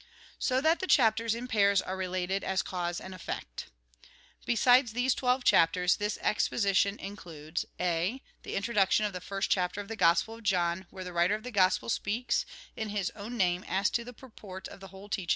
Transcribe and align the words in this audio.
So 0.39 0.61
that 0.61 0.79
the 0.79 0.87
chapters, 0.87 1.35
in 1.35 1.47
pairs, 1.47 1.79
are 1.79 1.95
related 1.95 2.43
as 2.43 2.63
cause 2.63 2.99
and 2.99 3.13
effect. 3.13 3.67
Besides 4.47 4.93
these 4.93 5.13
twelve 5.13 5.43
chapters, 5.43 5.97
this 5.97 6.17
exposition 6.23 6.97
includes 6.97 7.65
—(«)The 7.77 8.19
introduction 8.43 9.05
of 9.05 9.13
the 9.13 9.21
first 9.21 9.51
chapter 9.51 9.79
of 9.79 9.89
the 9.89 9.95
Gospel 9.95 10.33
of 10.33 10.41
John, 10.43 10.87
where 10.89 11.03
the 11.03 11.13
writer 11.13 11.35
of 11.35 11.43
the 11.43 11.51
Gospel 11.51 11.87
speaks, 11.91 12.47
in 12.75 12.89
his 12.89 13.11
own 13.11 13.37
name, 13.37 13.63
as 13.67 13.91
to 13.91 14.03
the 14.03 14.11
purport 14.11 14.67
of 14.67 14.79
the 14.79 14.87
whole 14.87 15.07
tea. 15.07 15.29